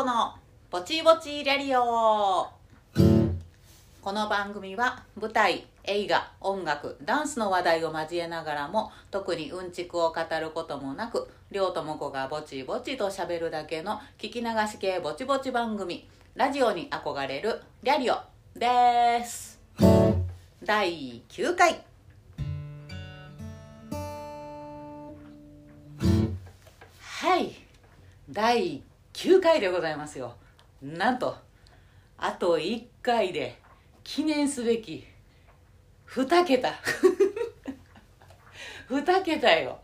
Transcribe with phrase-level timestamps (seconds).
[0.00, 0.34] この
[0.70, 1.82] ぼちぼちラリオ。
[4.00, 18.16] この番組は舞台映画音楽ダンスの話題を交えながらも特にうんちくを語ることもなくりょうともこがぼちぼちと喋るだけの聞き流し系ぼちぼち番組ラジオに憧れるリャリオ
[18.58, 19.60] です。
[20.64, 21.84] 第9回。
[27.02, 27.54] はい。
[28.30, 28.82] 第
[29.20, 30.34] 9回でございますよ。
[30.80, 31.36] なんと
[32.16, 33.58] あと1回で
[34.02, 35.04] 記念すべき
[36.08, 36.72] 2桁。
[38.88, 39.78] 2桁よ。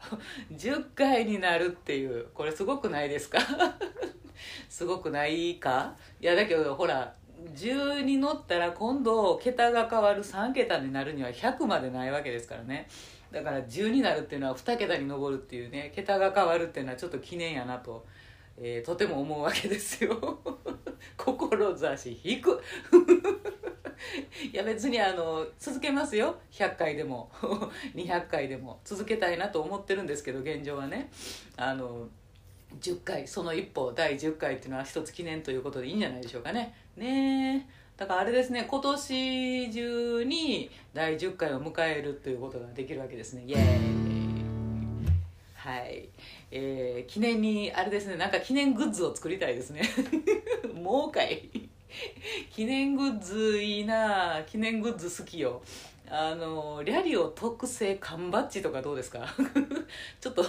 [0.52, 2.28] 10回になるっていう。
[2.32, 3.38] これすごくないですか？
[4.70, 5.94] すごくないか？
[6.18, 7.14] いやだけどほら
[7.54, 12.88] 10に乗ったら今度桁が変わる3桁になるには100までないわけですからね。
[13.30, 18.06] だから10になるっていうのは2桁に上るっていうね桁が変わるっていうのはちょっと記念やなと、
[18.58, 20.16] えー、とても思うわけですよ。
[21.16, 22.60] 志引く。
[24.52, 26.36] いや別にあの続けますよ。
[26.50, 27.30] 100回でも。
[27.94, 28.80] 200回でも。
[28.84, 31.10] 続けたいなと思ってるんですけど現状はね。
[31.56, 32.08] あの
[32.80, 33.26] 10回。
[33.26, 36.74] その一歩第10回っていうのは一つ記念ということでいいんじゃないでしょうかね。
[36.96, 38.66] ねだからあれですね。
[38.68, 43.44] 今年中に第10回を迎えるということができるわけですね。
[43.46, 44.06] イエーイ。
[45.54, 46.08] はい。
[46.50, 49.82] えー、記念にあれですねなんか記念グッズを作りたいですね。
[50.74, 51.48] もうかい。
[52.50, 55.62] 記念グッズいいな記念グッズ好きよ。
[56.08, 59.26] あのリャリオ特製缶バッジとかどうですか？
[60.20, 60.44] ちょっと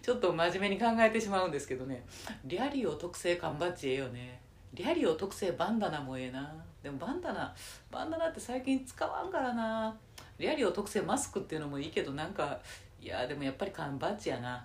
[0.00, 2.04] ちょっと真面目に考えてしまうんですけどね。
[2.44, 4.40] リャリオ特製缶バッジええよね。
[4.74, 6.52] リャリオ特製バンダナもええな。
[6.82, 7.54] でもバンダナ
[7.90, 9.94] バンダナって最近使わんからな。
[10.38, 12.58] リャリオ特製マスクっていうのもいいけどなんか
[13.00, 14.64] いやでもやっぱり缶バッジやな。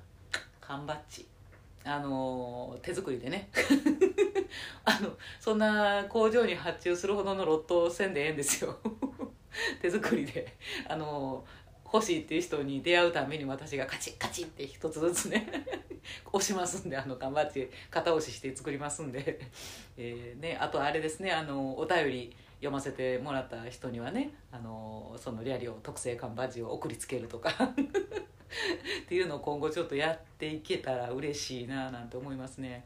[0.68, 1.26] 缶バッジ。
[1.86, 3.48] あの手作りでね。
[4.84, 8.78] あのそんな工場に発注するほどのロットせんでええんですよ。
[9.82, 10.58] 手作りで。
[10.90, 11.46] あの
[11.86, 15.48] 欲しいっていう人に出会うために私がカチッカチッって一つずつね。
[16.34, 19.40] 押しますんであの頑張って型押しして作りますんで、
[19.98, 21.32] えーね、あとあれですね。
[21.32, 24.32] あのお便り読ませてもらった人にはね。
[24.52, 27.74] あのそのリアリオ特製缶バッジを送りつけるとか。
[29.04, 32.84] っていうのを今後ちょっとやっていけたら嬉しいななんて思いますね。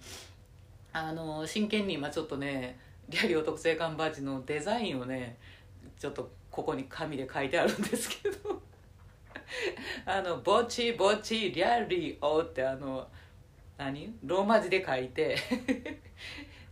[0.93, 2.77] あの真剣に今ちょっとね
[3.07, 5.37] リアリオ特製缶バッジのデザインをね
[5.97, 8.61] ちょっとここに紙で書いてあるんですけど。
[10.05, 13.07] あの「ぼちぼちリャリオ」ってあの
[13.77, 14.17] 何？
[14.23, 15.37] ローマ字で書いて。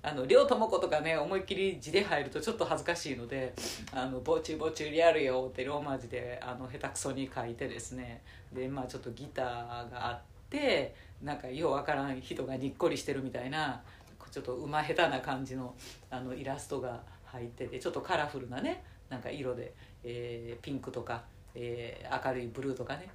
[0.02, 3.54] あの両友子とかね思いっきり字で入るとちょっと恥ずかしいので
[3.92, 8.22] 「あのぼちぼちリアルよ」ってローマ字であの下手くそに書いてですね。
[8.54, 13.84] でまあちょっとギターがあってなんかようわからん人がにっこりしてるみたいな
[14.32, 15.76] ちょっと馬下手な感じの
[16.10, 19.74] あのイラストが入っててちょっとカラフルなねなんか色で、
[20.04, 21.24] えー、ピンクとか、
[21.56, 23.10] えー、明るいブルーとかね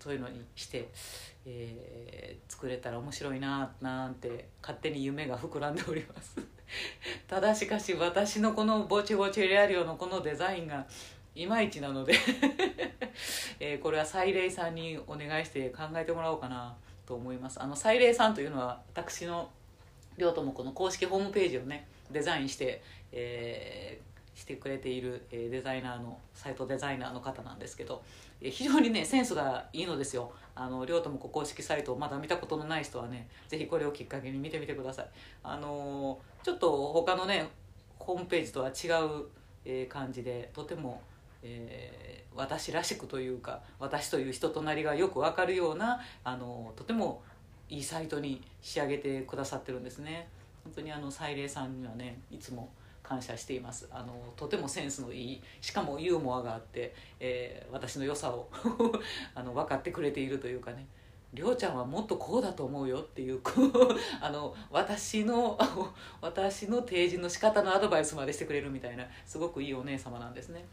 [0.00, 0.88] そういうのにして、
[1.50, 6.36] えー、作れたら面白いななんて勝手に夢が膨らんでおります。
[7.26, 10.86] ただしかし私のこのぼちぼちレアリオのこのデザインが
[11.34, 12.14] いまいちなので
[13.60, 16.76] えー、これはサイレイさんにお願いして考えてもらおうかな
[17.06, 17.62] と思います。
[17.62, 19.50] あのサイレイさんというのは私の
[20.18, 22.82] 両友この公式ホームページをねデザインして、
[23.12, 28.02] えー、してくれている、デザイナーのサイトデザイナーの方なんですけど、
[28.40, 30.32] 非常にねセンスがいいのですよ。
[30.60, 35.08] あの両友公式サイトをまだ見たことのない人はね是非これをきっかけに見てみてください。
[35.44, 37.48] あの、ちょっと他のね
[37.98, 39.26] ホームページとは違う、
[39.64, 41.00] えー、感じでとても
[41.42, 47.22] えー、私らしくというか私という人となりがよく分かるようなあのとても
[47.68, 50.28] いいサイトに仕上げてくださってるんですね。
[50.64, 52.70] 本当にあのサイレイさんにはねいつも
[53.08, 53.88] 感謝しています。
[53.90, 58.50] あのとてもセンスのいいしかもユーモアがあって、えー、私の良さを
[59.34, 60.86] あの分かってくれているというかね。
[61.34, 63.40] りょうちゃんはもっとこうだと思うよっていう
[64.22, 65.58] あの私の
[66.22, 70.64] 私の提示の仕方のアドバイスまでしてくれるみたいなすごくいいお姉様なんですね。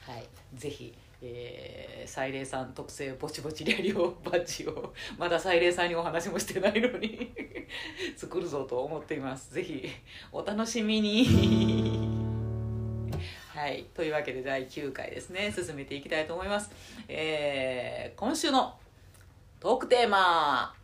[0.00, 0.24] はい、
[0.54, 7.32] ぜひ、えー、サイレイさん特製ぼちぼちリアリオバッジを まだサイレイさんにお話もしてないのに
[8.16, 9.54] 作るぞと思っています。
[9.54, 9.88] ぜひ
[10.32, 11.26] お楽しみに。
[13.54, 13.84] はい。
[13.94, 15.52] というわけで第9回ですね。
[15.52, 16.70] 進めていきたいと思います、
[17.06, 18.76] えー、今週の
[19.60, 20.81] トークテーマ。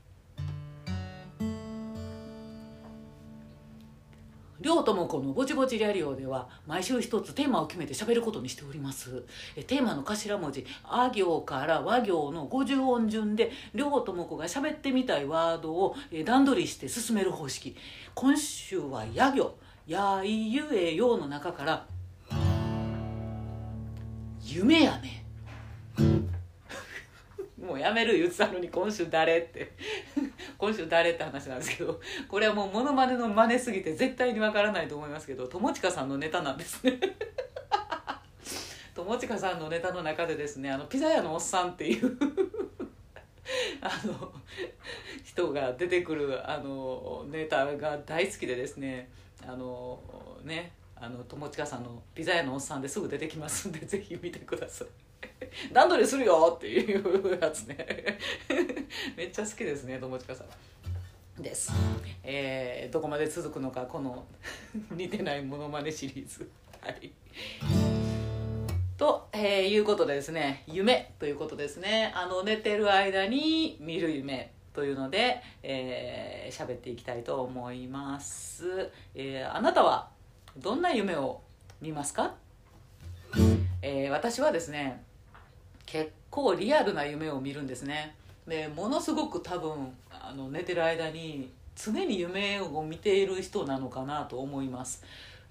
[4.61, 9.25] 両友子のぼちぼちリャリオでは毎週一つテーマを決めて喋ることにしております。
[9.57, 17.77] えテーマの頭文字「あ行」から和行の50音順で両友子が喋ってみたいワードをえ段取りして進める方式。
[18.15, 19.57] 今週は「や行」
[19.87, 21.87] 「やいゆえよう」の中から
[24.43, 25.25] 「夢やね」
[27.69, 29.73] もうやめる言ってたのに今週誰って。
[30.57, 36.99] 今週誰って話なんですけどこれはもうモノマネの真似すぎて絶対にわからないと思いますけど友近さんのネタなんですね。
[38.95, 42.17] 友近さんのネタの中でですねあのピザ屋のおっさんっていう
[43.81, 44.33] あの
[45.23, 49.09] 人が出てくるあのネタが大好きでですね
[49.47, 50.01] あの
[50.43, 55.08] ねあの友近さんのピザ屋のおっさんですぐ出てきますんでぜひ見てください。
[55.73, 58.19] 段取りするよっていうやつね。
[59.17, 61.43] めっちゃ好きですね友近さん。
[61.43, 61.73] です、
[62.25, 64.27] えーどこまで続くのかこの
[64.91, 66.51] 似てないモノマネシリーズ。
[66.81, 67.13] はい。
[68.97, 72.13] と、えーいうことでですね夢ということですね。
[72.15, 80.11] あの寝てる間に見る夢というので喋、えー喋っていきたいと思います、えーあなたは
[80.57, 81.41] どんな夢を
[81.81, 82.35] 見ますか？
[83.83, 85.05] えー私はですね
[85.91, 88.15] 結構リアルな夢を見るんですね。
[88.47, 95.03] でものすごく多分あの寝てる間に常に夢を見ている人なのかなと思います。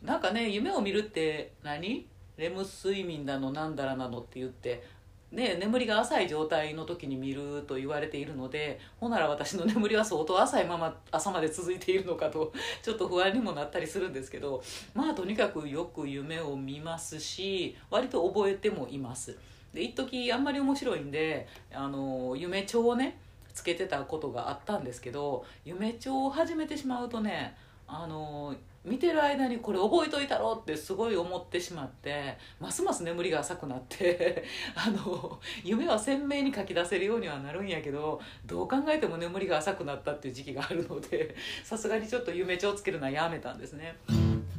[0.03, 2.05] なんかね夢を見るって何？
[2.37, 4.83] レム睡眠だのなんだらなのって言って
[5.31, 14.63] ね、眠りが浅い状態の時に見ると言われているのでほなら私の眠りは相当浅いまま朝まで続いているのかとちょっと不安にもなったりするんですけど
[14.93, 19.35] まあとにかくよく夢を見ますし割と覚えてもいます。
[19.77, 23.19] で一時あんまり面白いんであの夢帳をね
[23.53, 34.43] つけてたことがあったんですけど夢帳を始めてしまうとねあの見てる間にこれ覚えといたろってすごい思ってしまってますます眠りが浅くなって
[34.73, 43.95] あの夢は鮮明に書き出せるようにはなるんやけどどう考えても眠りが浅くなったっていう時期があるので さすがにちょっと夢帳つけるのはやめたんですね。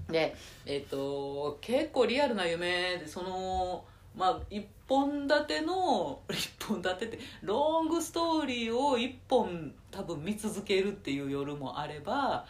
[0.08, 3.84] でえっ、と結構リアルな夢その
[4.18, 12.44] まあ一本立ての一本立てってロングストーリーを一本多分見続けるっていう夜もあれば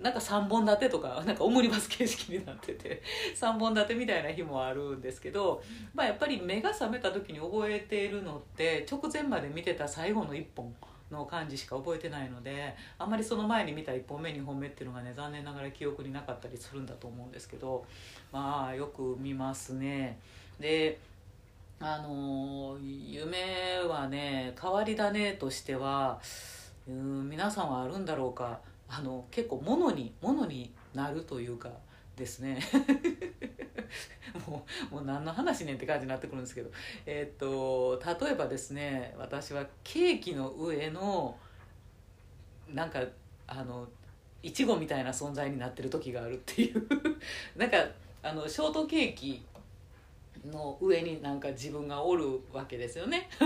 [0.00, 3.02] なんか3本立てとかなんかオムニバス形式になってて
[3.34, 5.60] 3本立てみたいな日もあるんですけど、
[5.92, 10.72] まあ、やっぱり目が覚めた時に覚えているのって直前まで見てた最後の1本
[11.10, 17.84] の感じしか覚えてないのであんまりその前に見た1本目2本目っていうのがね残念ながら記憶になかったりするんだと思うんですけど
[18.30, 20.20] まあよく見ますね。
[20.60, 20.98] で
[21.80, 26.20] あの夢はね変わり種としては
[26.88, 28.60] うん皆さんはあるんだろうか。
[28.90, 31.70] あの結構物に物になるというか
[32.16, 32.58] ですね。
[34.48, 36.70] もうもう何の話ねんって感じになってくるんですけど。
[37.04, 41.36] えーっと例えばですね私はケーキの上の
[42.72, 43.02] なんか
[43.46, 43.86] あの
[44.42, 46.88] いちごみたいな存在になってる時があるっていう。
[47.56, 47.76] なんか
[48.22, 49.44] あのショートケーキ
[50.44, 53.28] の上になんか自分がおるわけですよね。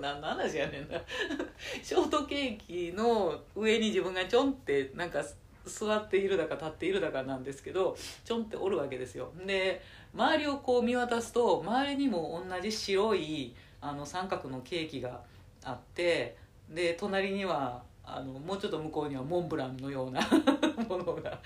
[0.00, 1.00] 何の話やねんな。
[1.82, 5.24] ショートケーキの上に自分がちょんってなんか
[5.64, 9.32] 座っているだか立っているだかなんですけどちょんっておるわけですよ。
[9.46, 9.82] で
[10.14, 15.22] 周りをこう見渡すと周りにも同じ白いあの三角のケーキが
[15.64, 16.36] あって
[16.68, 20.20] で隣にはあのもうちょっと向こうにはモンブランのような
[20.88, 21.40] ものが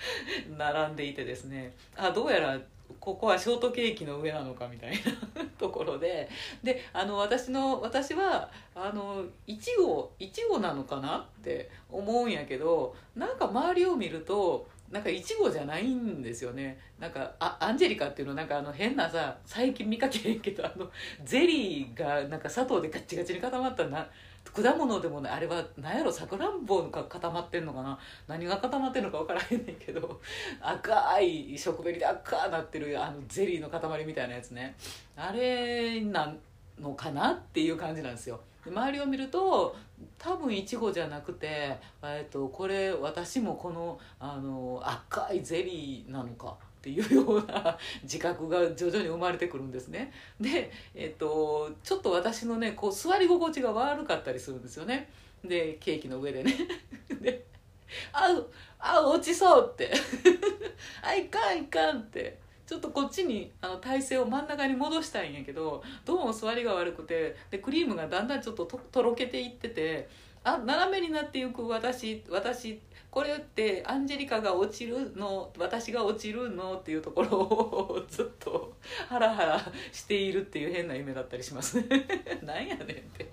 [0.57, 1.75] 並んでいてですね。
[1.95, 2.59] あどうやら
[2.99, 6.29] ここはショートケーキの上なのかみたいなところで
[6.63, 16.79] であの私の私はあのいちごいちごなのかなって思うんやけどなんか周りを見るとなんかいちごじゃないんですよね。
[16.97, 20.89] なんかあアンジェリカっていうのなんかあの変なさ最近見かけへんけどあの
[21.25, 24.07] ゼリーがなんか砂糖でガッチガチに固まったな
[24.53, 27.97] 果物でもねあれは何やろさくらんぼが固まってんのかな？
[28.27, 30.19] 何が固まってんのか分からへんねんけど
[30.61, 34.75] 赤い食紅で赤なってるあのゼリーの塊みたいなやつね。
[35.15, 36.33] あれな
[36.79, 38.39] のかなっていう感じなんですよ。
[38.65, 39.75] 周りを見ると
[40.19, 46.55] 多分いちごじゃなくて、えっと、これ私もこのあの赤いゼリーなのか。
[46.87, 50.13] ていうような 自覚が徐々に生まれてくるんですね。
[50.39, 55.09] で、えっと、ちょっと私のねこう座り心地が悪かったりするんですよね。
[55.43, 56.55] でケーキの上でね。
[57.19, 57.45] で
[58.13, 58.41] 「あ
[58.79, 59.91] あ落ちそう」って
[61.03, 62.47] 「あいかんいかん」って。
[62.65, 70.09] ちょっとこっちにあの体勢を真ん中に戻したいんやけどどうも座りが悪くてでクリームがだんだんちょっとととろけていってて
[70.43, 72.81] あ斜めになっていく私私
[73.17, 78.75] これってアンジェリカが落ちるの私が落ちるのっていうところをずっと
[79.09, 79.59] ハラハラ
[79.91, 81.87] しているっていう変な夢だったりしますね。
[82.45, 83.27] なんやねんって。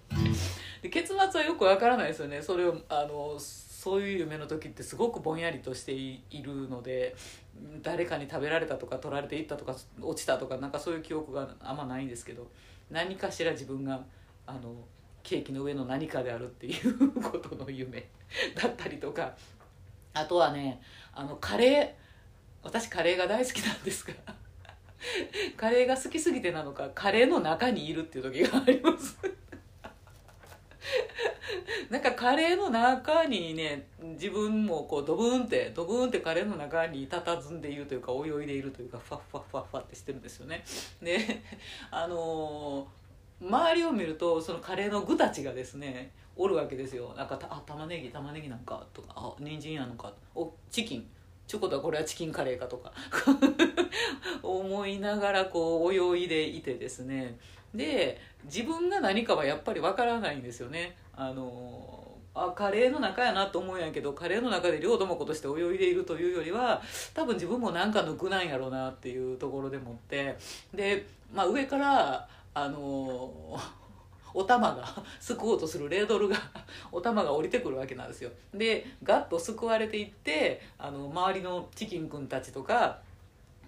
[0.80, 2.40] で結末はよくわからないですよね。
[2.40, 7.14] それをあのそういう夢の時ってすごくぼんやりとしているので
[7.82, 12.50] 誰かに食べられたとか取られていったとか落ちたとかなんかそういう記憶があんまないんですけど
[12.90, 14.02] 何かしら自分が
[14.46, 14.74] あの
[15.22, 18.08] ケーキの上の何かであるっていうことの夢
[18.54, 19.34] だったりとか
[20.14, 20.80] あとはね
[21.12, 21.88] あのカレー
[22.62, 24.14] 私カレーが大好きなんですが
[25.56, 29.18] カレーが好きすぎてなのかカレーの中にいるっていう時があります。
[31.90, 40.64] なんかカレーの中にね自分もこうドブンってドブンってカレーの中に佇んでいるというか泳いでいるというかファッファッファッファってしてるんですよね。
[41.02, 41.42] で
[41.90, 47.14] あのー、周りを見るとそのカレーの具たちがですねおるわけですよ。
[47.16, 51.06] なんかあ玉ねぎ玉ねぎなんかとかあ人参やのかおチキン。
[51.46, 52.92] ちゅうことはこれはチキンカレーかとか。
[54.42, 57.38] 思いながらこう泳いでいてですね。
[57.74, 60.96] で自分が何かはやっぱりわからないんですよね。
[61.16, 66.82] あのあカレーの中やなと思うんやけどカレーの中で両友子として泳いでいるというよりは
[67.14, 70.36] 多分自分も何かの具なんやろうなっていうところでもって。
[70.72, 73.58] で、まあ、上からあの
[74.34, 74.84] お玉が
[75.20, 76.36] すくおうとするレードルが
[76.92, 78.30] お玉が降りてくるわけなんですよ。
[78.52, 82.98] でガッとすくわれていってあの周りのチキンくんたちとか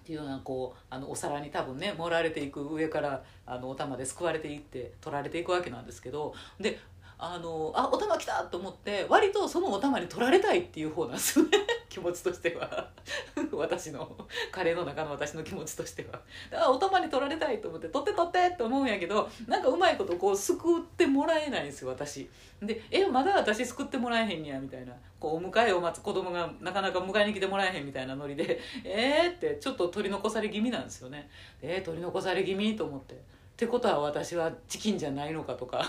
[0.01, 6.79] っていうようなこうあのお皿に多分ね盛られていく上からあのお玉ですくわれていって取られていくわけなんですけどで
[7.19, 11.49] あのあお玉来たと思って割とそのお玉に取られたいっていう方なんですね。
[11.89, 12.89] 気持ちとしては。
[13.51, 14.15] 私の
[14.51, 16.19] カレーの中の私の気持ちとしては。
[16.63, 22.29] あお玉に取られたいと思って取って取ってって思うんやけどなんかうまいことこう救ってもらえないんですよ私。
[22.61, 24.93] でえまだ私救ってもらえへんやみたいな。
[25.19, 26.03] こうお迎えを待つ。
[26.03, 31.27] 子供がなかなか迎えに来てもらえへんみたいなノリで えーってちょっと取り残され気味なんですよね。
[31.63, 33.15] えー、取り残され気味と思って。
[33.15, 33.17] っ
[33.57, 35.83] てことは私はチキンじゃないのかとか。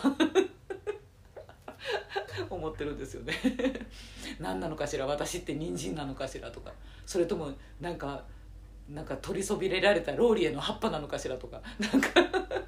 [2.50, 3.34] 思ってるんですよね。
[4.38, 6.72] 何なのかしら私って人参なのかしらとか。
[7.06, 8.24] それともなんか
[8.88, 11.62] なんか取りそびれられたローリエの葉っぱなのかしらとか。
[11.78, 12.08] なんか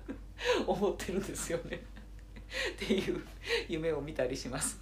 [0.67, 1.83] 思ってるんですよね。
[2.73, 3.25] っていう
[3.69, 4.79] 夢を見たりします。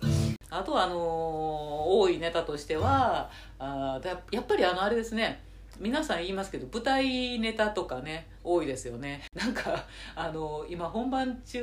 [0.50, 5.42] あとはあのー、多いネタとしてはあやっぱりあのあれですね。
[5.78, 9.22] 皆さん言いますけど舞台ネタとかね多いですよね。
[9.34, 9.84] なんか
[10.16, 11.62] あの今本番中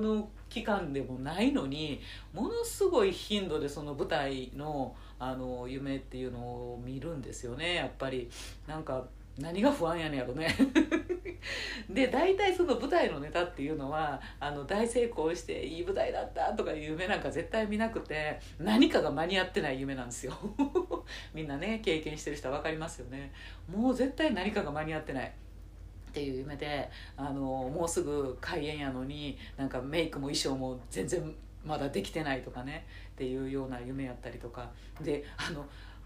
[0.00, 2.00] の期間でもないのに
[2.32, 8.30] ものすごい頻度でその舞台のあの夢っていうのを見るんですよねやっぱり。
[8.66, 9.04] なんか
[9.38, 10.54] 何が不安やねんやろね。
[11.88, 20.36] で大体その舞台のネタっていうのはあの大成功していい舞台だったとかいう夢なんか絶対見なくて何かが間に合ってない夢なんですよ。
[21.32, 23.32] みんなね経験してる人は分かりますよね。
[23.68, 25.32] もう絶対何かが間に合ってない。
[26.08, 31.34] っていう夢であのもうすぐ開演やのになんかメイクも衣装も全然
[31.64, 35.64] まだできてないとかねっていうような夢やったりとかであの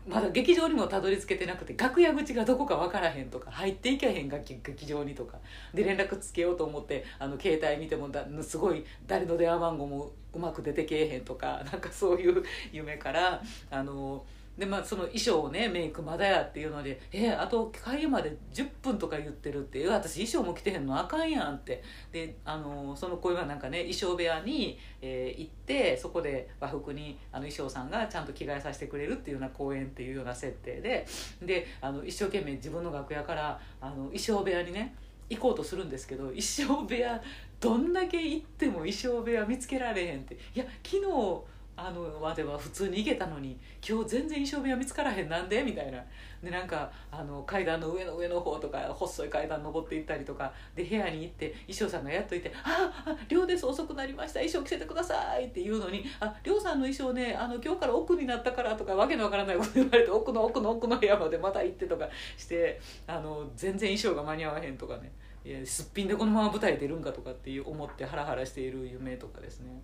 [0.09, 5.39] まだ劇場にもたどり着けてなくて楽屋口がどこか分からへんとか入っていけへん楽劇場にとか
[5.73, 12.43] で連絡つけようと思ってあの携帯見てもだすごい誰の電話番号もうまく出てけえへんとかなんかそういう
[12.73, 13.41] 夢から
[13.71, 14.25] あの。
[14.57, 21.83] でまあその衣装をねメイクまだやっていうので「えー、あと会まで10分とか言ってるって「私衣装も着てへんのあかんやん」って。
[22.13, 31.07] であのその声はなんかね衣装部屋に、えー、行ってそこで和服にあの衣装さんがちゃんと着替えさせてくれるっていうような公演っていうような設定で。
[31.41, 34.95] であの一生懸命自分の楽屋からあの衣装部屋にね
[35.31, 37.23] 行こうとするんですけど衣装部屋
[37.61, 40.35] どんだけ行っても衣装部屋見つけられへんって。
[40.35, 45.99] いや昨日あのまでは普通に行けたのに今日全然衣装部屋見つからへんなんでみたいな。
[46.43, 65.13] でなんかあの階段の上の上の方とか細い階段登っていったりとかで部屋に行って衣装さんがやっといて「ああ寮です遅くなりました衣装着せてください」って言うのに「あ寮さんの衣装ねあの今日から奥になったから」とかわけのわからないこと言われて奥の奥の奥の部屋までまた行ってとかしてあの全然衣装が間に合わへんとかね。
[65.45, 69.83] いやすっぴんでこのまま舞台出るんかとかっていう思ってハラハラしている夢とかですね。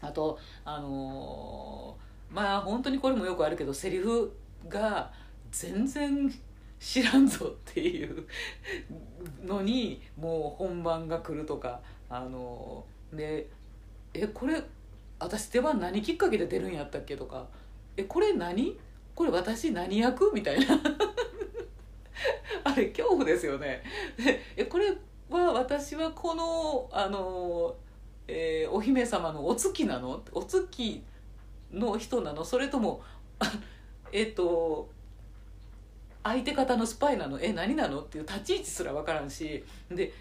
[0.00, 4.32] あとあのー、まあ本当にこれもよくあるけどセリフ
[4.68, 5.10] が
[5.50, 6.32] 全然
[6.78, 8.26] 知らんぞっていう
[9.44, 13.48] のにもう本番が来るとかあのー、で
[14.12, 14.62] えこれ
[15.18, 17.46] 私出番何きっかけで出るんやったっけとか
[17.96, 18.78] えこれ何？
[19.14, 20.32] これ私何役？
[20.34, 20.66] みたいな。
[22.64, 23.82] あれ恐怖ですよね。
[24.56, 24.96] えこれ
[25.30, 27.74] は私はこのあの
[28.26, 30.22] えーお姫様のお月なの？
[30.32, 31.02] お月
[31.72, 32.44] の人なの？
[32.44, 33.02] それとも
[34.12, 34.88] えっ、と
[36.22, 37.40] 相手方のスパイなの？
[37.40, 38.00] え何なの？
[38.00, 39.64] っていう立ち位置すら分からんし。
[39.90, 40.12] で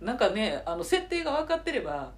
[0.00, 2.12] なんかねあの設定が分かってれば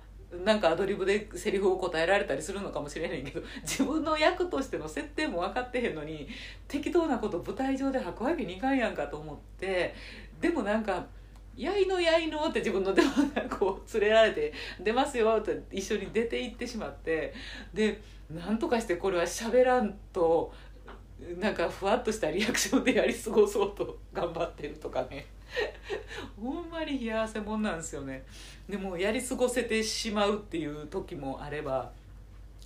[0.45, 6.27] なんかアドリブでセリフを答えられたりするのかもしれないけど自分の役としての設定も分かってへんのに
[6.67, 9.95] 適当なこと舞台上で吐くわけにいかんやんかと思って
[10.41, 11.07] でもなんか
[11.57, 17.33] 「やいのやいの」って自分の電話がこう連れられて「出ますよ」って一緒に出て行ってしまって
[17.73, 20.53] でなんとかしてこれは喋らんと
[21.39, 25.27] なんかふわっとしたリアクションでやり過ごそうと頑張ってるとかね。
[26.41, 28.25] ほんまに冷や汗もんなんですよね。
[28.69, 31.91] でもやり過ごせてしまうっていう時もあれば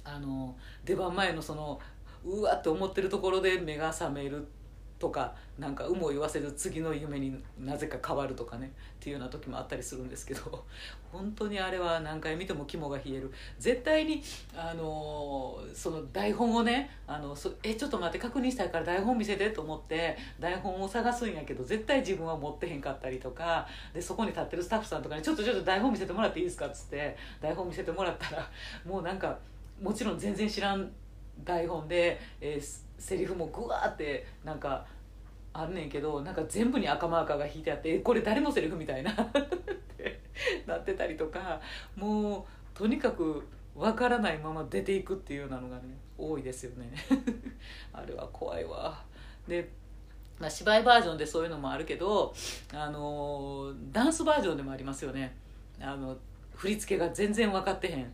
[0.03, 1.81] あの出番前のその
[2.25, 4.47] うわって思ってるところで目が覚める
[5.01, 10.63] とかなんか有無を言わせず次の夢になぜか変わるとかねっていうような時もあったりするんですけど
[11.11, 14.23] 本当にあれは何回見ても肝が冷える絶対に
[14.55, 28.51] あのその台本をねあのえちょっと待って確認したいから台本見せてと思って台本を探すんやけど絶対自分は持ってへんかったりとかでそこに立ってるスタッフさんとかに「ちょっとちょっと台本見せてもらっていいですか?」っつって台本見せてもらったら
[28.85, 29.39] もうなんか
[29.81, 30.93] もちろん全然知らん
[31.43, 34.87] 台本で、えーセリフもグワーってなんか
[35.53, 39.15] あんねんけどなんか全部に赤マーカーが引いてあってこれ誰のセリフみたいなっ
[39.97, 40.21] て
[40.67, 41.61] なってたりとか
[41.97, 43.43] もうとにかく
[43.75, 45.83] わからないまま出ていくっていうようなのがね
[46.19, 46.93] 多いですよね。
[47.93, 49.03] あれは怖いわ。
[49.49, 49.71] で、
[50.39, 52.35] まあ、芝居バージョンでそういうのもあるけど
[52.75, 55.35] あのダンスバージョンでもありますよね。
[55.81, 56.17] あの
[56.55, 58.13] 振り付けが全然分かってへん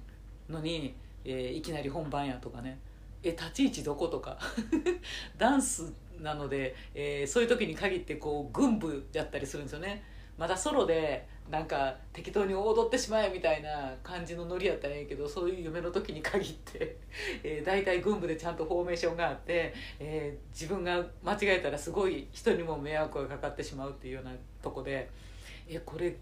[0.48, 2.78] のに、えーいきなり本番やとかね。
[3.22, 4.38] え立ち位置どことか
[5.38, 10.04] ダンスなので、えーそういう時に限ってこう軍部やったりするんですよね
[10.38, 16.96] まだソロでなんか適当に踊ってしまえみたいな感じのノリやったらええけどそういう夢の時に限って、
[17.42, 25.08] えー、大体軍部でちゃんとフォーメーションがあって、えー自分が間違えたらすごい人にも迷惑がかかってしまうっていうようなとこで
[25.68, 26.16] 「えこれ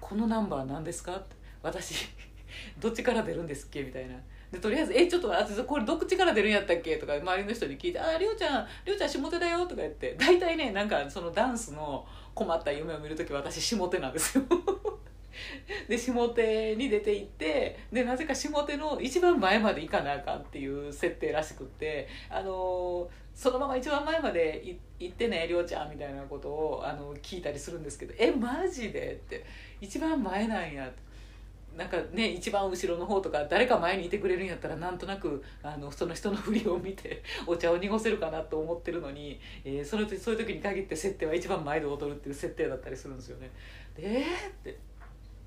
[0.00, 2.08] このナンバー何ですか?」って「私
[2.78, 4.16] どっちから出るんですっけ?」みたいな。
[4.52, 14.44] でとりあえず「えちょっと待ってこれどっちから出るんやったっけ?」とか周りの人に聞いて「ありょうちゃんりょうちゃん下手だよ」とか言って大体ねなんかそのダンスの困った夢を見る時私下手なんですよ
[15.88, 29.44] で下手に出て行ってでなぜか下手の一番前まで行かなあかんっていう設定らしくってあのそのまま一番前まで行ってねりょうちゃんみたいなことをあの聞いたりするんですけど「えマジで?」って
[29.80, 31.06] 「一番前なんや」って。
[31.76, 43.50] なんかね一番後ろの方とか誰か前にいてくれるんやったらなんとなくあのその人の振りを見て お茶を濁せるかなと思ってるのに、えーその時そういう時に限って設定は一番前で踊るっていう設定だったりするんですよね。
[43.94, 44.48] でー？
[44.50, 44.78] って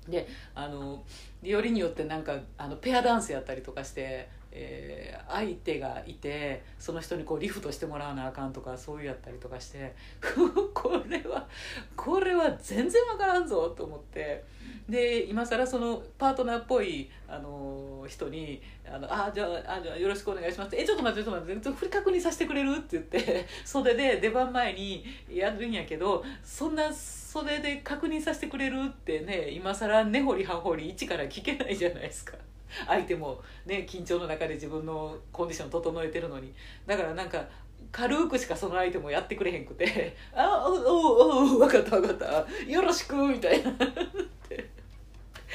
[0.08, 1.04] であの
[1.42, 9.94] よりによってなんかあのペアダンスやったりとかして、えー相手がいてその人にこうリフトしてもらわなあかんとかそういうやったりとかして
[10.74, 11.46] これは
[11.94, 14.42] これは全然わからんぞと思って
[14.90, 32.36] で今更そのパートナーっぽいあの人に「あのあじゃああじゃあよろしくお願いします」えちょっと待ってちょっと待ってちょっと振り確認させてくれる?」って言って 袖で出番前にやるんやけどそんな袖で確認させてくれるってね今更根掘り葉掘り一から聞けないじゃないですか。
[32.86, 36.52] 相手もね緊張の中で自分のコンディション整えてるのに
[36.86, 37.44] だからなんか
[37.90, 43.72] 軽くしかその相手もやってくれへんくて「あおおお分かった分かったよろしく」みたいな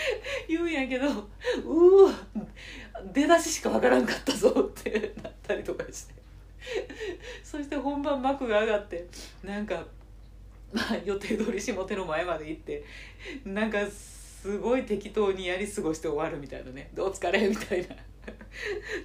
[0.47, 1.07] 言うんやけど
[1.63, 2.13] うわ
[3.13, 6.15] 出だししか分からんかったぞってなったりとかして。
[7.43, 9.07] そして本番幕が上がって
[9.43, 9.85] なんか、
[10.73, 12.83] まあ、予定通り下手の前まで行って
[13.45, 17.95] なんかすごい適当にやり過ごして終わるみたいなね「どう疲れ」みたいな。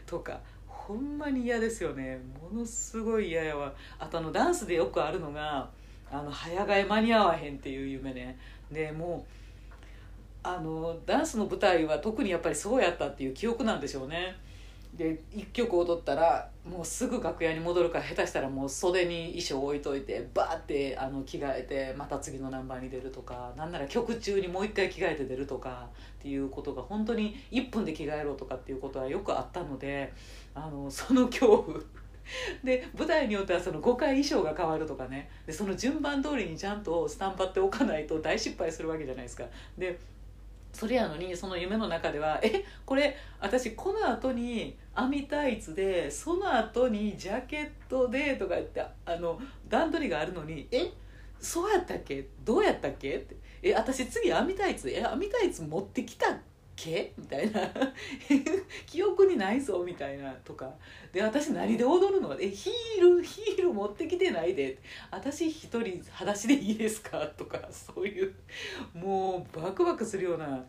[0.07, 2.19] とかほんまに嫌ですよね。
[2.41, 3.73] ものすごい嫌やわ。
[3.99, 5.71] あとあのダンスでよくあるのが
[6.11, 8.39] あの早替え間に合わへんっていう夢ね。
[8.73, 9.39] でもう
[10.42, 14.37] あのダンスの舞台は特にやっぱりそうやったっていう記憶なんでしょうね。
[14.94, 30.12] で1曲踊ったらもうすぐ楽屋に戻るから下手したらもう袖に衣装置いといてバーってあの着替えてまた次のナンバーに出るとかなんなら曲中にもう一回着替えて出るとかっていうことが本当に1分で着替えろとかっていうことはよくあったので
[30.55, 31.79] あのその恐怖。
[32.62, 35.31] で舞台によってはその5回衣装が変わるとかね。
[35.46, 39.44] でその順番通りにちゃんとスタンパっておかないと大失敗するわけじゃないですか。
[39.79, 39.98] で
[40.72, 50.90] それやのにその夢の中では「えこれ私この後に編みタイツでその後にジャケットで」とか言ってあの段取りがあるのに「え
[51.40, 52.26] そうやったっけ？
[52.44, 56.37] どうやったっけ?」って「え私次編みタイツえ網タイツ持ってきたっ
[56.83, 57.12] け？
[57.19, 57.61] みたいな。
[58.87, 60.73] 記憶にないぞみたいなとか。
[61.12, 62.37] で私何で踊るの？
[62.40, 64.79] えヒールヒール持ってきてないで。
[65.11, 67.19] 私一人裸足でいいですか？
[67.37, 68.35] とかそういう。
[68.95, 70.64] もうバクバクするような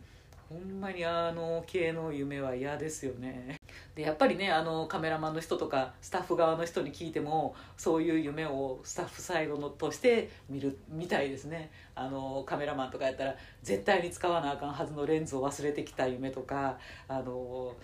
[0.52, 3.56] ほんまにあの系の夢は嫌ですよね。
[3.94, 11.70] でやっぱりねあのカメラマンの人とかスタッフ側の人に聞いてもそういう夢をスタッフサイドのとして見るみたいですね。
[11.94, 17.74] あのカメラマンとかやったら絶対に使わなあかんはずのレンズを忘れてきた夢とかあの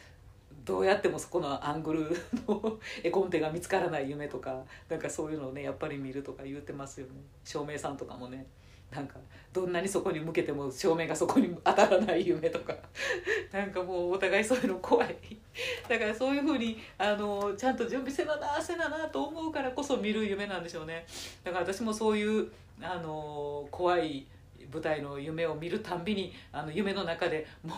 [0.64, 2.11] どうやってもそこのアングル
[2.46, 7.12] の 絵コンテが見つからない夢とかなんかそういうのをねやっぱり見るとか言うてますよね。
[7.44, 8.46] 照明さんとかもね。
[8.90, 9.16] なんか
[9.53, 12.74] どんなにそこに向けても照明がそこに当たらない夢とか。
[13.53, 15.16] なんかもうお互いそういうの怖い。
[15.88, 21.07] だからそういうふうにあのちゃんと準備せななせななと思うからこそ見る夢なんでしょうね。
[21.44, 24.27] だから私もそういうあの怖い
[24.72, 27.74] 舞台の夢を見るたんびにあの夢の中でも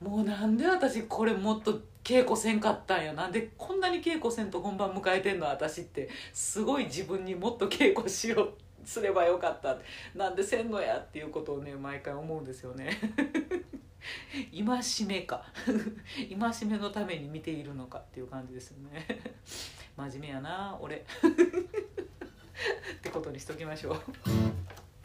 [0.00, 3.12] うもうなんで私これもっと稽古せんかったんや。
[3.12, 6.08] なんでこんなに稽古せんと本番迎えてんの私って。
[6.32, 8.48] すごい自分にもっと稽古しよう。
[8.48, 9.76] ってすればよかった。
[10.14, 12.96] なんでせんのやっていうことをね毎回思うんですよね。
[14.50, 15.44] 戒めか。
[16.16, 19.06] 戒めのために見ているのかっていう感じですよね。
[19.94, 20.96] 真面目やな俺。
[20.96, 21.00] っ
[23.02, 23.98] てことにしときましょう。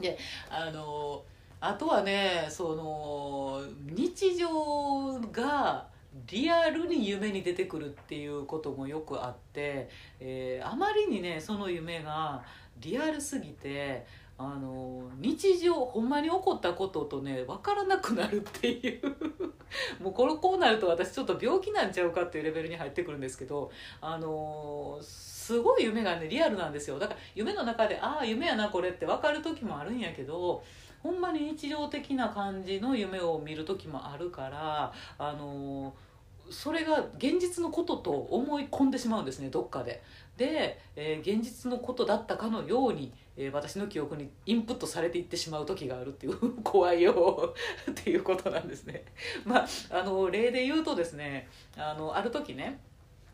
[0.02, 0.18] で
[0.50, 1.26] あの
[1.60, 5.92] あとはねその日常が
[6.28, 12.44] リアルに夢に出てくるっていうこともよくあって、えー、あまりにねその夢が
[12.84, 14.06] リアルすぎて
[14.38, 19.02] あの日常ほんまに起こったこととね分からなくなるっていう。
[20.02, 27.00] もうこれこうなると私ちょっと病気なんちゃうかっていうレベルに入ってくるんですけどあのすごい夢がねリアルなんですよ。
[27.00, 30.64] だから夢の中でああ夢やなこれって分かる時もあるんやけど
[31.02, 35.94] ほんまに日常的な感じの夢を見る時もあるからあの
[36.50, 40.02] それが現実のことと思い込んでしまうんですねどっかで。
[40.38, 47.54] で、えー、現実のことだったかのように、えー、私の記憶にインプットされていってしまう時があるっていう 怖いよ
[47.90, 49.06] っていうことなんですね。
[49.46, 52.80] まあ、あの例で言うとですねあのある時ね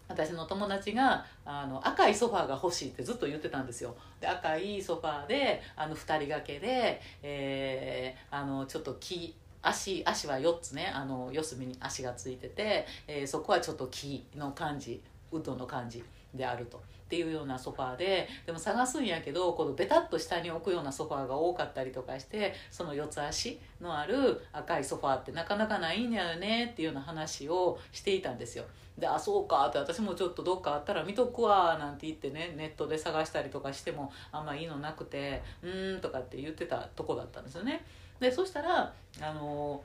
[0.07, 16.77] 私の友達があの赤いソファーが欲しいってずっと言ってたんですよで赤いソファーであの2人掛けで、えー、あのちょっと木足足は4つねあの四隅に足がついてて、えー、そこはちょっと木の感じウッドの感じであると。
[16.77, 28.65] っていうようなソファーででも探すんやけどこのベタッと下に置くようなソファーが多かったりとかしてその四つ足のある赤いソファーってなかなかないんだよねっていうような話をしていたんですよ。
[28.95, 37.83] であそうかって私もちょっとどっかあったら見とくわなんて言ってねネットで探したりとかしてもあんまいいのなくてうーんとかって言ってたとこだったんですよね。
[38.19, 39.81] でそしたらあの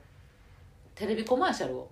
[0.93, 1.89] テレビコマーシャルを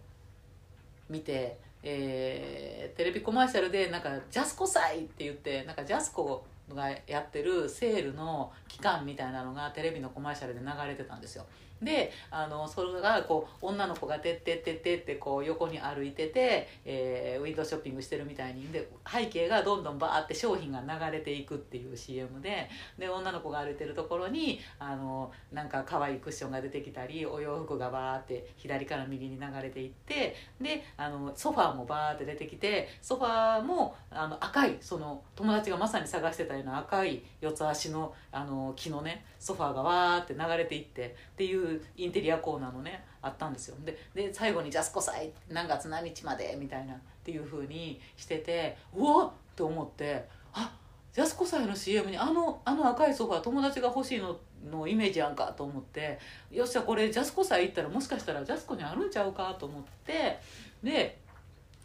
[1.09, 11.45] 見てえー、テレビコマーシャルでなんか「ジャスコ祭」って言ってなんかジャスコがやってるセールの期間みたいなのがテレビのコマーシャルで流れてたんですよ。
[11.81, 41.62] であのそれがこう女の子が「てってってって」ってこう横に歩いてて、えー、ウィンドウショッピングしてるみたいにで背景がどんどんバーって商品が流れていくっていう CM でで女の子が歩いてるところにあのなんか可愛いクッションが出てきたりお洋服がバーって左から右に流れていってであのソファーもバーって出てきてソファーもあの赤いその友達がまさに探してたような赤い四つ足のあの木のねソファーがわーって流れていってっていう
[41.97, 43.75] インテリアコーナーのねあったんですよ。
[43.83, 49.29] でで最後に「ジャスコ祭何月何日まで」みたいなっていうふうにしててうわっ！
[49.29, 50.75] って思ってあ
[51.13, 55.53] ジャスコ祭の CM にあのあの赤いソファー友達が欲しいののイメージやんか？
[55.53, 59.55] と思ってよっしゃこれジャスコ祭行ったらもしかしたらジャスコにあるんちゃうか？
[59.59, 60.39] と思って
[60.81, 61.19] で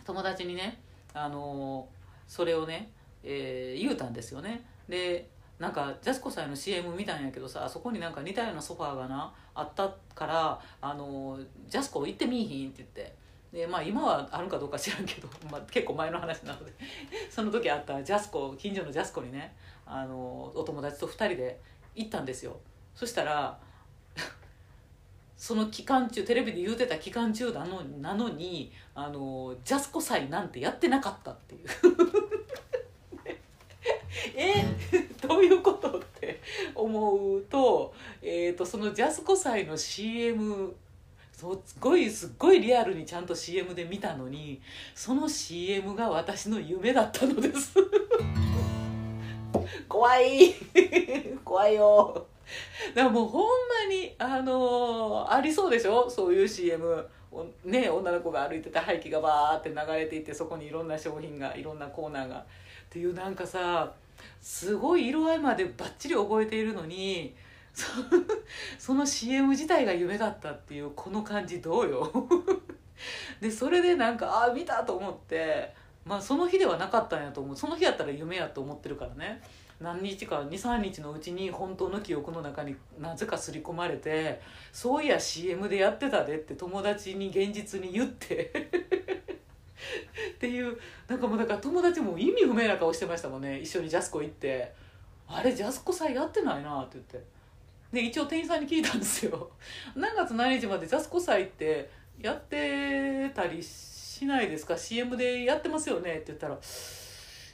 [0.05, 0.81] 友達にね
[1.13, 1.89] あの
[2.27, 2.91] それをね、
[3.23, 4.65] えー、言うたんですよね。
[4.89, 13.19] でなんかジャスコさんの CM 見たんやけどさあそこになんか似たようなソファーがなあったからあのジャスコ行ってみいひんって言って。
[13.53, 16.73] でまあ今はあるかどうか知らんけど、 まあ、結構前の話なので。
[17.31, 21.61] その時あったジャスコ近所のジャスコにねあのお友達と2人で
[21.95, 22.61] 行ったんですよ。
[22.95, 23.59] そしたら
[25.37, 31.69] その期間中テレビで言うてた期間中なのなのにあのジャスコ祭なんてやってなかったっていう。
[34.35, 34.65] え
[35.27, 36.41] どういうことって
[36.75, 40.75] 思うと,、えーと、そのジャスコ祭の CM
[41.33, 41.47] す
[41.79, 44.61] ごいすっごいリアルにちゃんと CM で見たのに
[44.95, 47.75] その CM が私の夢だったのです。
[49.89, 50.55] 怖い。
[51.45, 52.27] 怖いよ。
[52.95, 53.47] だからもうほんま
[53.89, 56.11] にあのー、ありそうでしょ？
[56.11, 57.09] そういう CM
[57.65, 62.39] ね、女の子が歩いてた廃棄がバーって流れていってそこにいろんな商品がいろんなコーナーが。
[62.39, 62.45] っ
[62.91, 63.93] ていうなんかさ
[64.41, 67.35] すごい色合いまでバッチリ覚えているのに
[67.73, 67.87] そ
[68.79, 72.13] その CM 自体が夢だったっていうこの感じどうよ。
[73.41, 75.73] でそれでなんかああ見たと思って
[76.05, 77.57] まあその日ではなかったんやと思う。
[77.57, 79.43] その日やったら夢やと思ってるからね。
[79.81, 84.41] 何日か23日のうちに本当の記憶の中になぜか刷り込まれて
[84.73, 88.71] そういや CM でやってたでって友達に現実に言って。
[90.31, 93.61] っていうなんかもうだから友達も意味不明な顔してましたもんね。
[93.61, 94.73] 一緒にジャスコ行って
[95.29, 97.39] 「あれジャスコ祭やってないな」って言って。
[97.93, 99.51] で一応店員さんに聞いたんですよ
[99.97, 101.89] 「何月何日までジャスコ祭って
[102.21, 106.55] やってたりしないですか？CM でやってますよね」って言ったら「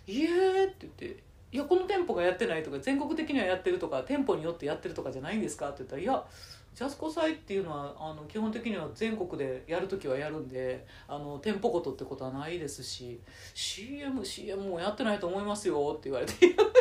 [0.06, 6.24] いえ」って言って「いやこの店舗がやってないとか全国的にはやってるとか店舗によってやってるとかじゃないんですか?」って言ったら「いや
[6.74, 13.20] ジャスコ祭っていうのはあの基本的には全国でやる時はやるんであの店舗ごとってことはないですし
[13.54, 16.34] CM, CM もやってないと思いますよって言われて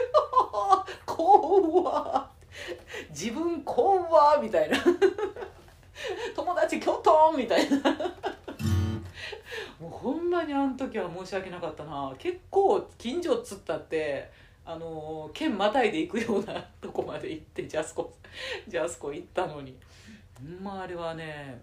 [1.05, 2.29] 「怖
[3.09, 4.77] 自分怖みたいな。
[6.35, 7.77] 友達キョトンみたいな。
[9.79, 12.13] もうほんまにあの時は申し訳なかったな。
[12.17, 14.31] 結構近所っつったって
[14.65, 18.13] あの県またいで行くようなとこまで行ってジャスコ
[18.67, 19.77] ジャスコ行ったのに
[20.61, 21.61] まああれはね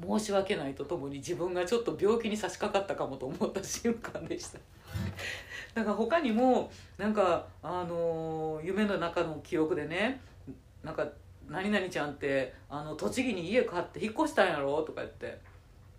[0.00, 4.58] 申し訳ないとともに自分がちょっと病気に差し掛かったかもと思った瞬間でした
[5.74, 10.20] だから他にもなんかあの夢の中の記憶でね
[10.82, 11.06] なんか
[11.48, 15.38] 「何々ちゃんってあの栃木に家買って引っ越したんやろ?」とか言って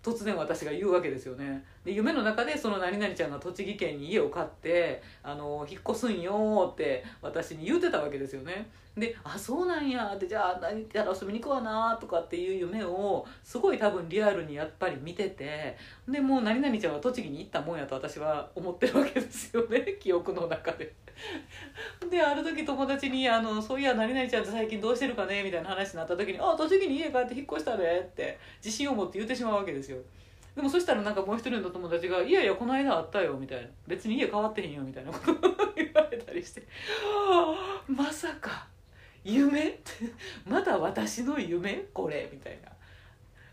[0.06, 1.64] 突然私が言うわけですよね。
[1.84, 8.70] で夢の中でその何々ちゃんが栃木県に家を買ってあの引っ越すんよって私に言うてたわけですよね。
[8.96, 15.76] で「あそうなんや」って「じゃあ何やら遊びに行くわな」とかっていう夢をすごい多分リアルにやっぱり見てて
[16.08, 19.96] でもう何々ちゃんは栃木に行ったもんやと私は思ってるわけですよね。
[19.98, 20.94] 記憶の中で。
[22.10, 29.98] である時友達にあの「そういや何々ちゃんって最近どうしてるかね?」みたいな話になった時に「あ栃木に家帰って引っ越したね」って自信を持って言ってしまうわけですよ。
[30.54, 35.36] でもそしたらなんかもう一人の友達が「いやいやこの間あったよ」みたいな「別に家変わってへんよ」みたいなことを
[35.76, 36.62] 言われたりして
[37.04, 37.54] 「は
[37.88, 38.66] あまさか
[39.24, 39.68] 夢？
[39.68, 39.82] って。
[40.46, 41.84] まだ私の夢？
[41.92, 42.70] これ」みたいな。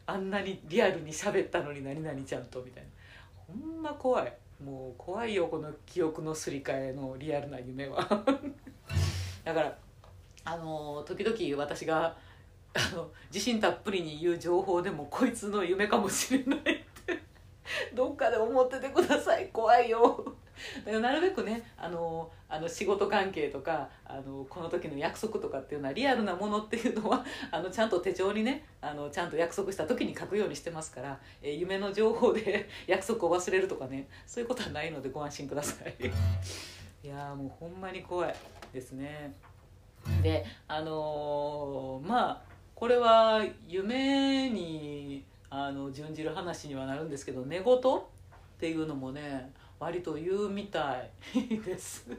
[0.06, 2.62] あんなにリアルに喋ったのに何々ちゃんと。
[2.62, 2.90] みたいな。
[3.36, 4.34] ほんま怖い。
[4.64, 8.00] もう怖いよこの記憶のすり替えのリアルな夢は。
[9.44, 9.78] だから
[10.46, 12.16] あの時々私が
[12.74, 17.20] あの自信たっぷりに言う情報でもこいつの夢かもしれないって
[17.94, 20.36] どっかで思っててください怖いよ。
[20.86, 35.96] なるべくねあのあの仕事関係とかあのこの時の約束とかっていうのはリアルなものっていうのは あのちゃんと手帳にねあのちゃんと約束した時に書くようにしてますから、えー夢の情報で 約束を忘れるとかねそういうことはないのでご安心ください。
[37.04, 38.36] いやもうほんまに怖い
[38.74, 39.34] ですね。
[40.22, 47.80] であのーまあこれは夢にあの準じる話にはなるんですけど寝言っ
[48.60, 49.52] ていうのもね
[49.84, 50.98] 割と言うみた
[51.34, 52.10] いです。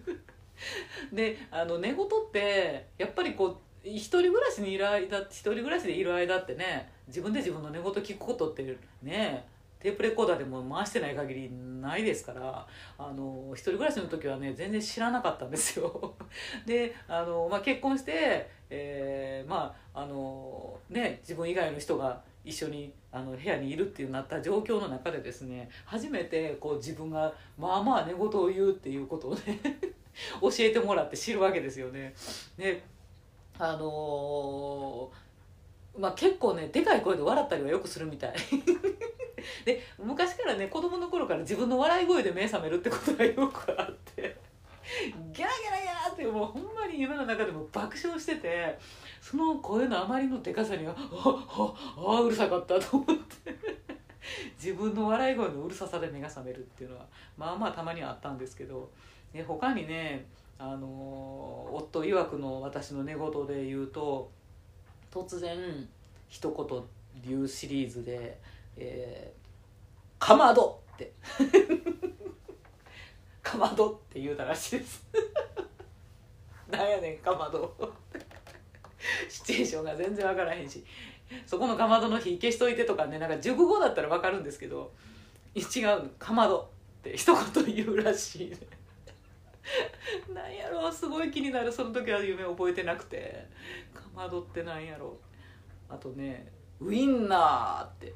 [1.13, 3.57] であの寝言ってやっぱりこう
[3.89, 9.49] 一人暮らしにいる間一人暮らしでいる間ってね自分で自分の寝言聞くことってね
[9.81, 16.15] テープレコーダーでも回してない限りないですからあの一人暮らしの時はね全然知らなかったんですよ。
[16.65, 29.61] であの、まあ、結婚して、えーまああのね自分以外の人が一緒にあの部屋にいるっていうなった状況の中でですね初めてこう自分がまあまあ寝言を言うっていうことをね
[30.41, 32.15] 教えてもらって知るわけですよね。
[32.57, 32.83] で
[33.59, 35.25] あのー
[35.97, 38.35] まあ結構ねでかい声で笑ったりはよくするみたい。
[39.65, 44.37] で昔からね子供の頃から自分の笑い声で目覚めるってことがよくあって
[46.25, 48.79] ギャラギャラギャラってもほんまに夢の中でも爆笑してて
[49.21, 53.55] その声のあまりのでかさにはあああうるさかったと思って
[54.57, 57.07] 自分の笑い声のうるささで目が覚めるっていうのは
[57.37, 58.91] まあまあたまにはあったんですけど、
[59.33, 60.27] ね、他にね
[60.59, 60.89] あの
[61.73, 64.31] 夫曰くの私の寝言で言うと
[65.11, 65.59] 突然
[66.29, 66.83] 一言
[67.23, 68.39] 言うシリーズで
[68.77, 71.13] 「えー、かまど!」って
[73.43, 75.07] 「かまど!」って言うたらしいです
[76.77, 77.75] なんやねんかまど。
[79.29, 80.85] シチュエーションが全然分からへんし。
[81.47, 84.93] そこのかまどの火消しといてとかねなんか熟語だったら分かるんですけど
[85.55, 86.71] 違うかまど。
[87.01, 88.57] って一言言うらしいね。
[90.35, 91.71] なんやろうすごい気になる。
[91.73, 93.47] その時は夢覚えてなくて。
[93.93, 95.19] かまどってなんやろ。
[95.89, 98.15] うあとね「ウインナーって。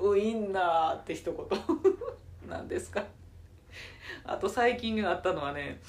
[0.00, 1.46] ウインナーって一言。
[2.48, 3.04] なんですか。
[4.26, 5.80] あと最近あったのはね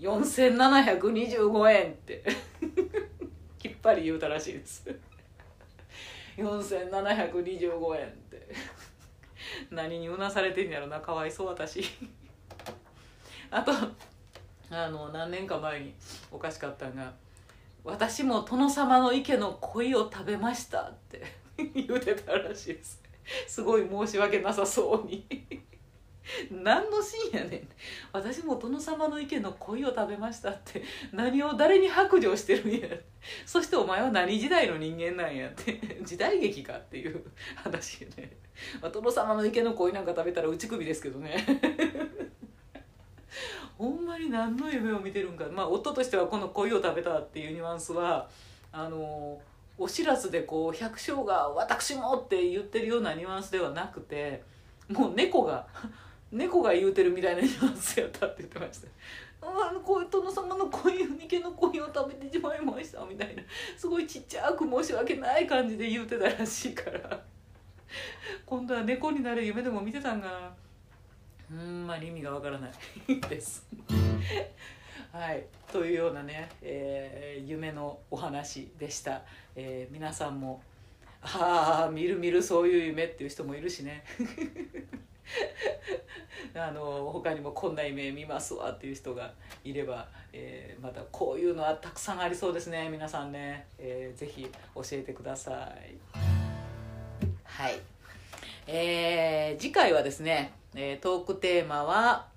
[0.00, 2.24] 4725円って。
[3.58, 4.88] きっぱり言うたらしいです。
[6.36, 8.48] 4725円って。
[9.70, 11.84] 何にうなされてんやろなかわいそう私。
[13.50, 13.72] あと
[14.70, 15.94] あの何年か前に
[16.30, 17.12] おかしかったんが
[17.82, 21.22] 「私も殿様の池の鯉を食べました」って
[21.74, 23.02] 言うてたらしいです。
[23.46, 25.26] すごい申し訳なさそうに。
[26.50, 27.68] 何のシーンやねん。
[28.12, 30.82] 私も殿様の池の鯉を食べましたって。
[31.12, 32.88] 何を誰に白状してるんや。
[33.46, 36.00] そしてお前は何時代の人間なんやって。
[36.02, 37.24] 時代劇かっていう
[37.56, 38.36] 話よね、
[38.80, 41.44] まあ、殿様の池の鯉なんか食べたら打ち首ですけどね。
[43.76, 45.46] ほんまに何の夢を見てるんか。
[45.50, 48.28] まあ夫としてはこの鯉を食べたっていうニュアンスは
[48.72, 49.40] あの
[49.78, 54.42] お知らずでこう百姓が「私も!」って言ってるようなニュアンスではなくて
[54.88, 55.66] もう猫が
[56.30, 58.88] 猫が言うてるみたいなニュアンスやったって言ってました。
[59.40, 63.42] あのこう殿様の鯉池の鯉を食べてしまいましたみたいな。
[63.76, 67.20] すごいちっちゃく申し訳ない感じで言うてたらしいから。
[68.44, 70.52] 今度は猫になる夢でも見てたんかな。
[71.50, 72.72] うんまり意味がわからない。
[73.20, 73.66] です。
[75.12, 75.46] はい。
[75.72, 79.22] というようなね、えー、夢のお話でした、
[79.56, 80.62] えー、皆さんも
[81.22, 84.04] ああ見る見るそういう夢っていう人もいるしね。
[86.54, 89.32] あの他にもこんな夢見ますわっていう人が
[89.64, 95.96] いれば、えー、またこういうのはたくさんありそうですね皆さんね、えー、ぜひ教えてください。
[97.44, 97.80] はい。
[98.66, 102.28] えー、次回はですね、えー、トークテーマは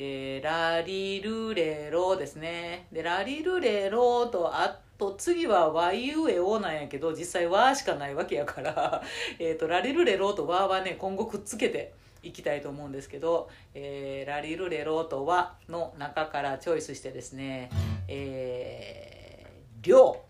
[0.00, 2.86] えー、ラリルレロですね。
[2.92, 9.02] で、ラリルレロと、あと次はワイウエオなんやけど、実際ワーしかないわけやから、
[9.38, 17.70] えっ、と、ラリルレロとワーはね、今後くっつけていきたいと思うんですけど、えー、ラリルレロとワの中からチョイスしてですね、
[18.08, 20.24] えー、りょ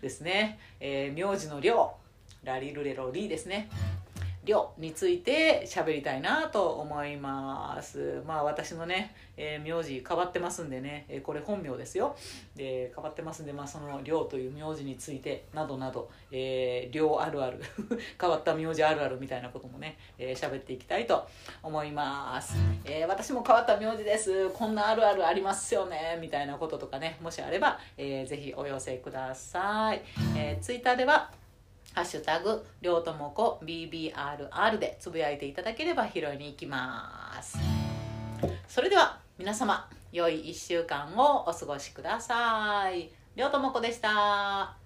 [0.00, 1.94] うですね、えー、名字のりょ
[2.42, 3.70] う、ラリルレロリーですね。
[4.48, 8.22] 量について喋りたいなと思います。
[8.26, 12.16] まあ私のね、えー、名字変わってますんでね、えー、これ本名ですよ。
[12.56, 17.60] で変わってますんで、まあ、その量という名字についてなどなど、えー、量あるある
[18.18, 21.28] 変わった名字あるあるみたいなこともね、えー、っていきたいと
[21.62, 24.48] 思います、えー、私も変わった名字です。
[24.50, 30.02] こんなあるあるありますよねみたいなこととかねもしあれば、えー、ぜひお寄せください、
[30.36, 31.30] えー、ツイッターでは
[31.98, 37.58] ハッシュタグ、りょうともこ BBRR でつぶやいていただければ拾いに行きます。
[38.68, 43.10] それでは皆様、良い1週間をお過ごしください。
[43.34, 44.77] りょうともこでした。